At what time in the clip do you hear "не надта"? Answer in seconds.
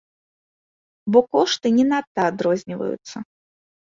1.77-2.21